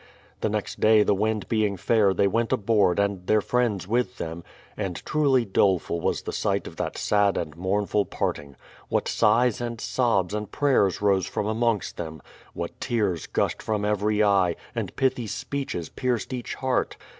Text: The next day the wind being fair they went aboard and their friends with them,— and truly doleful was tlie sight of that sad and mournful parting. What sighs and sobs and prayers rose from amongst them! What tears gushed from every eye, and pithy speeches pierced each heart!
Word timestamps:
The 0.39 0.49
next 0.49 0.79
day 0.79 1.03
the 1.03 1.13
wind 1.13 1.47
being 1.47 1.77
fair 1.77 2.11
they 2.11 2.25
went 2.25 2.51
aboard 2.51 2.97
and 2.97 3.27
their 3.27 3.39
friends 3.39 3.87
with 3.87 4.17
them,— 4.17 4.43
and 4.75 4.95
truly 5.05 5.45
doleful 5.45 6.01
was 6.01 6.23
tlie 6.23 6.33
sight 6.33 6.65
of 6.65 6.77
that 6.77 6.97
sad 6.97 7.37
and 7.37 7.55
mournful 7.55 8.05
parting. 8.05 8.55
What 8.89 9.07
sighs 9.07 9.61
and 9.61 9.79
sobs 9.79 10.33
and 10.33 10.51
prayers 10.51 11.03
rose 11.03 11.27
from 11.27 11.45
amongst 11.45 11.97
them! 11.97 12.19
What 12.55 12.79
tears 12.81 13.27
gushed 13.27 13.61
from 13.61 13.85
every 13.85 14.23
eye, 14.23 14.55
and 14.73 14.95
pithy 14.95 15.27
speeches 15.27 15.89
pierced 15.89 16.33
each 16.33 16.55
heart! 16.55 16.97